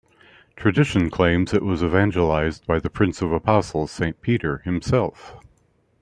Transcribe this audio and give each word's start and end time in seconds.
Tradition 0.55 1.11
claims 1.11 1.53
it 1.53 1.61
was 1.61 1.83
evangelized 1.83 2.65
by 2.65 2.79
the 2.79 2.89
Prince 2.89 3.21
of 3.21 3.31
Apostles 3.31 3.91
Saint 3.91 4.19
Peter 4.19 4.57
himself. 4.65 5.35